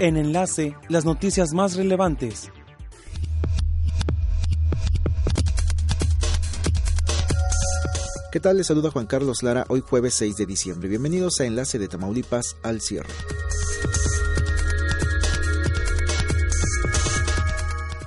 [0.00, 2.52] En enlace, las noticias más relevantes.
[8.30, 8.58] ¿Qué tal?
[8.58, 10.88] Les saluda Juan Carlos Lara hoy jueves 6 de diciembre.
[10.88, 13.08] Bienvenidos a Enlace de Tamaulipas al cierre.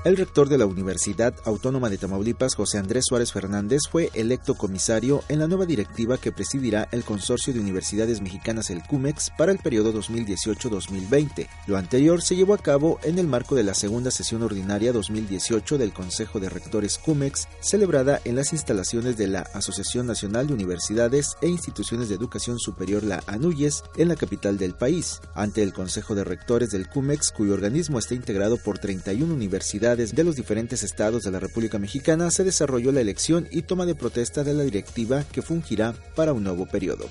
[0.04, 5.24] El rector de la Universidad Autónoma de Tamaulipas, José Andrés Suárez Fernández, fue electo comisario
[5.30, 9.60] en la nueva directiva que presidirá el Consorcio de Universidades Mexicanas, el CUMEX, para el
[9.60, 11.48] periodo 2018-2020.
[11.68, 15.78] Lo anterior se llevó a cabo en el marco de la segunda sesión ordinaria 2018
[15.78, 21.36] del Consejo de Rectores CUMEX, celebrada en las instalaciones de la Asociación Nacional de Universidades
[21.44, 25.22] e Instituciones de Educación Superior, la ANUYES, en la capital del país.
[25.36, 30.24] Ante el Consejo de Rectores del CUMEX, cuyo organismo está integrado por 31 universidades, de
[30.24, 34.44] los diferentes estados de la República Mexicana se desarrolló la elección y toma de protesta
[34.44, 37.10] de la directiva que fungirá para un nuevo periodo.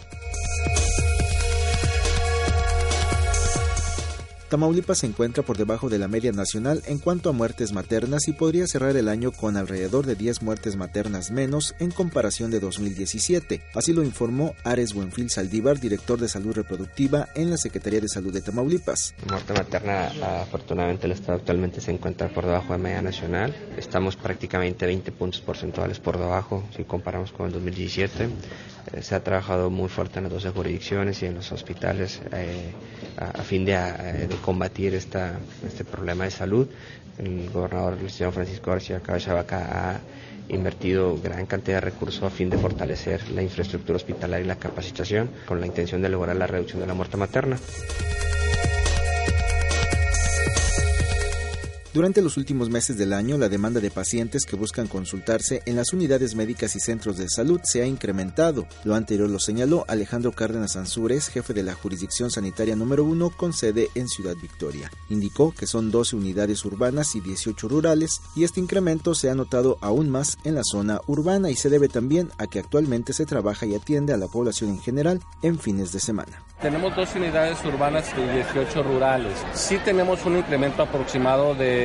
[4.51, 8.33] Tamaulipas se encuentra por debajo de la media nacional en cuanto a muertes maternas y
[8.33, 13.63] podría cerrar el año con alrededor de 10 muertes maternas menos en comparación de 2017.
[13.77, 18.33] Así lo informó Ares Buenfil Saldívar, director de salud reproductiva en la Secretaría de Salud
[18.33, 19.15] de Tamaulipas.
[19.25, 20.07] La muerte materna,
[20.43, 23.55] afortunadamente, el Estado actualmente se encuentra por debajo de media nacional.
[23.77, 28.29] Estamos prácticamente 20 puntos porcentuales por debajo si comparamos con el 2017.
[28.93, 32.73] Eh, se ha trabajado muy fuerte en las 12 jurisdicciones y en los hospitales eh,
[33.17, 36.69] a, fin de, eh, combatir esta, este problema de salud.
[37.19, 40.01] El gobernador, el señor Francisco García Cabeza Vaca, ha
[40.49, 45.31] invertido gran cantidad de recursos a fin de fortalecer la infraestructura hospitalaria y la capacitación
[45.47, 47.59] con la intención de lograr la reducción de la muerte materna.
[51.93, 55.93] Durante los últimos meses del año, la demanda de pacientes que buscan consultarse en las
[55.93, 58.69] unidades médicas y centros de salud se ha incrementado.
[58.85, 63.53] Lo anterior lo señaló Alejandro Cárdenas Ansúrez, jefe de la jurisdicción sanitaria número 1 con
[63.53, 64.89] sede en Ciudad Victoria.
[65.09, 69.77] Indicó que son 12 unidades urbanas y 18 rurales y este incremento se ha notado
[69.81, 73.67] aún más en la zona urbana y se debe también a que actualmente se trabaja
[73.67, 76.41] y atiende a la población en general en fines de semana.
[76.63, 79.33] Tenemos dos unidades urbanas y 18 rurales.
[79.55, 81.80] Sí tenemos un incremento aproximado de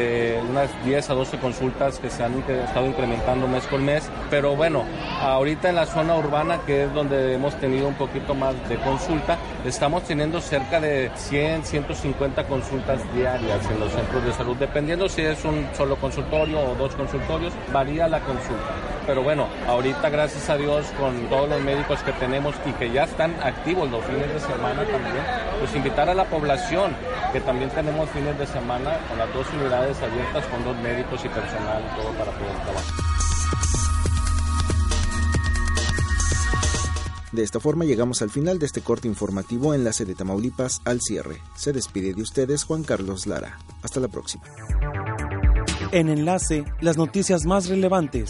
[0.50, 4.84] unas 10 a 12 consultas que se han estado incrementando mes con mes, pero bueno,
[5.22, 9.38] ahorita en la zona urbana, que es donde hemos tenido un poquito más de consulta,
[9.66, 15.22] estamos teniendo cerca de 100, 150 consultas diarias en los centros de salud, dependiendo si
[15.22, 18.74] es un solo consultorio o dos consultorios, varía la consulta.
[19.06, 23.04] Pero bueno, ahorita gracias a Dios con todos los médicos que tenemos y que ya
[23.04, 25.24] están activos los fines de semana también,
[25.60, 26.96] pues invitar a la población
[27.36, 31.28] que también tenemos fines de semana con las dos unidades abiertas con dos médicos y
[31.28, 32.94] personal todo para poder trabajar.
[37.34, 41.42] De esta forma llegamos al final de este corte informativo Enlace de Tamaulipas al cierre.
[41.58, 43.60] Se despide de ustedes Juan Carlos Lara.
[43.84, 44.46] Hasta la próxima.
[45.92, 48.30] En Enlace, las noticias más relevantes.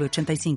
[0.00, 0.56] 85